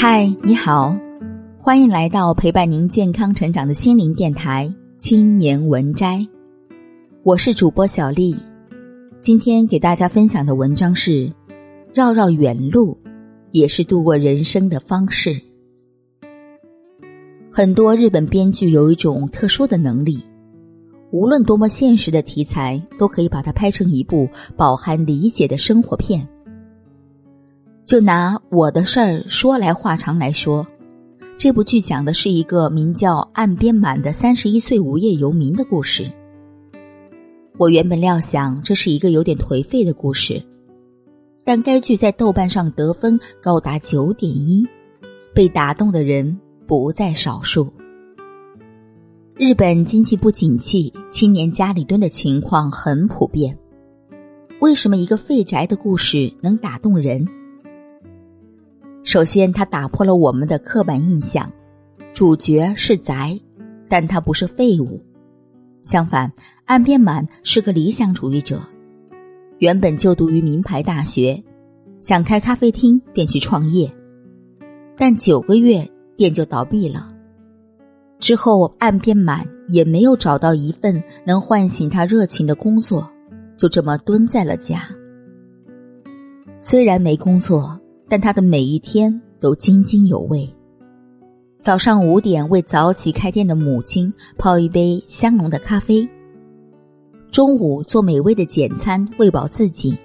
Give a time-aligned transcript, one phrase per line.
[0.00, 0.96] 嗨，你好，
[1.58, 6.18] 欢迎来到陪伴您健康成长的心灵电台《青年文摘》，
[7.24, 8.36] 我是主播小丽。
[9.20, 11.32] 今天给大家分享的文章是：
[11.92, 12.96] 绕绕远路，
[13.50, 15.42] 也是度过人生的方式。
[17.50, 20.22] 很多日本编剧有一种特殊的能力，
[21.10, 26.28] 无论多么现实的题材，都可以把它拍成一部饱含理解的生活片。
[27.88, 30.66] 就拿我的事儿说来话长来说，
[31.38, 36.04] 这部剧讲的是一个名叫岸边满的三十一岁无业游民的故事。
[37.56, 40.44] 我原本料想这是一个有点颓废的故事，
[41.46, 44.68] 但该剧在豆瓣上得分高达九点一，
[45.34, 47.72] 被打动的人不在少数。
[49.34, 53.56] 日本经济不景气，青年家里蹲的情况很普遍。
[54.60, 57.26] 为什么一个废宅的故事能打动人？
[59.04, 61.50] 首先，他打破了我们的刻板印象，
[62.12, 63.40] 主角是宅，
[63.88, 65.00] 但他不是废物。
[65.80, 66.30] 相反，
[66.66, 68.60] 岸边满是个理想主义者，
[69.58, 71.42] 原本就读于名牌大学，
[72.00, 73.90] 想开咖啡厅便去创业，
[74.94, 77.14] 但九个月店就倒闭了。
[78.18, 83.10] 之后，岸边满也没有找到一份能唤醒他热情的工作，
[83.56, 84.82] 就这么蹲在了家。
[86.58, 87.80] 虽然没工作。
[88.08, 90.48] 但他的每一天都津津有味。
[91.60, 96.08] 早上五点为早起开店的母亲泡一杯香浓的咖啡，
[97.30, 99.98] 中午做美味的简餐喂饱自己，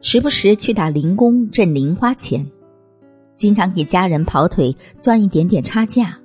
[0.00, 2.46] 时不时去打零工挣零花钱，
[3.34, 6.16] 经常给家人跑腿赚一点点差价。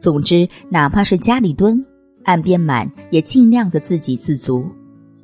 [0.00, 1.86] 总之，哪怕是家里蹲，
[2.24, 4.66] 岸边满也尽量的自给自足，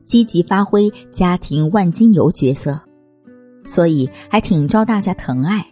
[0.07, 2.81] 积极发挥家庭万金油角色。
[3.69, 5.65] 所以还挺招大家疼爱。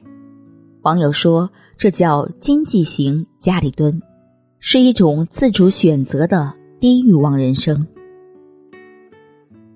[0.82, 4.00] 网友说：“这叫经济型家里蹲，
[4.60, 7.84] 是一种自主选择的低欲望人生。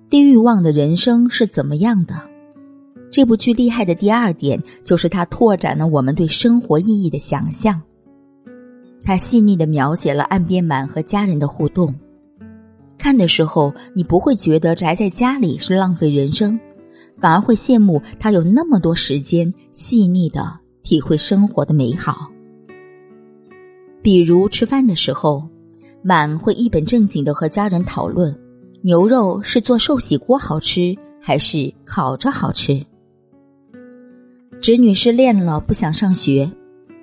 [0.09, 2.15] 低欲望的人生是怎么样的？
[3.09, 7.81] 这部剧厉害的第二点就是它拓展了我们对生活意义的想象。
[9.03, 11.93] 它细腻的描写了岸边满和家人的互动，
[12.97, 16.57] 看的时候你不会觉得宅在家里是浪费人生。”
[17.21, 22.29] 反而会羡慕他有那么多时间，细腻的体会生活的美好。
[24.01, 25.47] 比如吃饭的时候，
[26.01, 28.35] 满会一本正经的和家人讨论
[28.81, 32.83] 牛肉是做寿喜锅好吃还是烤着好吃。
[34.59, 36.49] 侄女失恋了不想上学，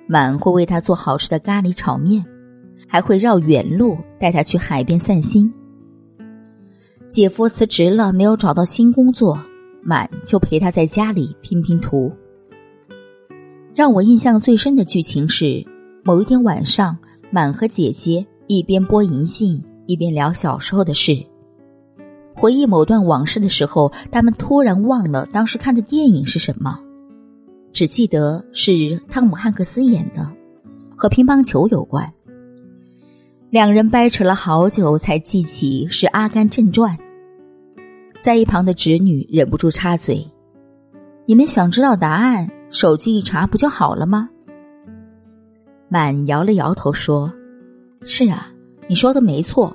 [0.05, 2.25] 满会为她做好吃的咖喱炒面，
[2.85, 5.53] 还会绕远路带她去海边散心。
[7.09, 9.39] 姐夫辞职了，没有找到新工作。
[9.83, 12.11] 满就陪他在家里拼拼图。
[13.75, 15.65] 让我印象最深的剧情是，
[16.03, 16.97] 某一天晚上，
[17.31, 21.25] 满和姐姐一边播银杏，一边聊小时候的事。
[22.35, 26.79] 回忆某段往事的时候，他们突然忘了当时看的电影是什么，
[27.71, 30.29] 只记得是汤姆汉克斯演的，
[30.95, 32.11] 和乒乓球有关。
[33.49, 36.95] 两人掰扯了好久，才记起是《阿甘正传》。
[38.21, 40.27] 在一旁的侄女忍不住插嘴
[41.25, 44.29] ：“你们想知道答案，手机一查不就好了吗？”
[45.87, 47.31] 满摇了摇头说
[48.03, 48.51] ：“是啊，
[48.89, 49.73] 你说的没错，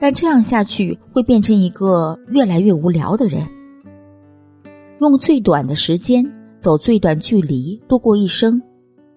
[0.00, 3.46] 但这样下去会变成一个越来越无聊的人。
[4.98, 8.60] 用最短的时间走最短距离度过一生，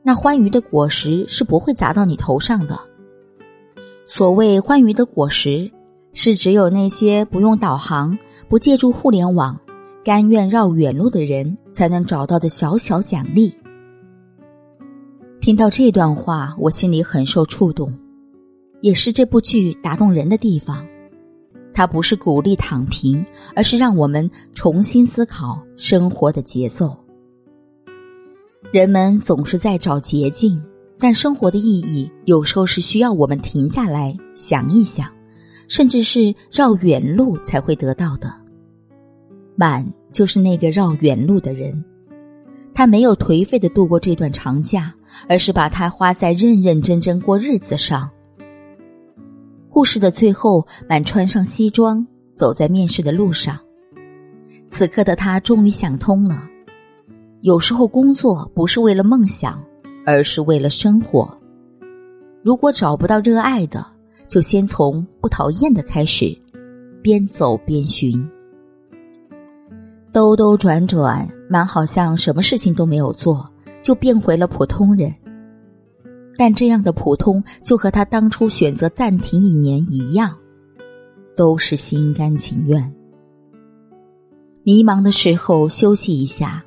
[0.04, 2.80] 那欢愉的果实是不会砸到你头上的。
[4.06, 5.72] 所谓欢愉的果实，
[6.14, 8.16] 是只有那些不用导航。”
[8.54, 9.60] 不借助互联网，
[10.06, 13.52] 甘愿绕远路的人才能找到的小小奖励。
[15.42, 17.92] 听到这段话，我心里很受触动，
[18.82, 20.86] 也是这部剧打动人的地方。
[21.74, 26.96] 它不是鼓励躺平，而是让我们重新思考生活的节奏。
[28.72, 30.62] 人们总是在找捷径，
[31.00, 35.10] 但生活的意义有时候是需要我们停下来想一想，
[35.68, 38.43] 甚至是绕远路才会得到的。
[39.56, 41.84] 满就是那个绕远路的人，
[42.74, 44.94] 他没有颓废的度过这段长假，
[45.28, 48.10] 而是把它花在认认真真过日子上。
[49.70, 52.06] 故事的最后，满穿上西装，
[52.36, 53.60] 走在面试的路上。
[54.70, 56.48] 此刻的他终于想通了：
[57.42, 59.64] 有时候工作不是为了梦想，
[60.06, 61.36] 而是为了生活。
[62.44, 63.86] 如果找不到热爱的，
[64.28, 66.36] 就先从不讨厌的开始，
[67.02, 68.28] 边走边寻。
[70.14, 73.50] 兜兜转转，满好像什么事情都没有做，
[73.82, 75.12] 就变回了普通人。
[76.38, 80.38] 但这样的普通，就和他当初选择暂停一年一样，
[81.36, 82.94] 都是心甘情愿。
[84.62, 86.64] 迷茫的时候休息一下，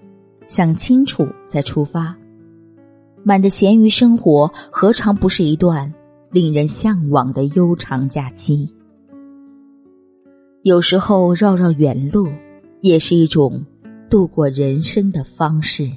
[0.49, 2.16] 想清楚再出发。
[3.22, 5.94] 满的闲余生活，何尝不是一段
[6.32, 8.69] 令人向往的悠长假期？
[10.62, 12.28] 有时候绕绕远路，
[12.81, 13.64] 也是一种
[14.11, 15.90] 度过人生的方式。